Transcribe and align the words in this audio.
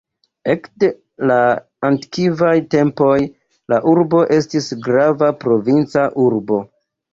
Ekde 0.51 0.87
la 1.31 1.35
antikvaj 1.89 2.55
tempoj 2.77 3.19
la 3.75 3.81
urbo 3.93 4.23
estis 4.41 4.73
grava 4.89 5.33
provinca 5.47 6.11
urbo. 6.29 6.63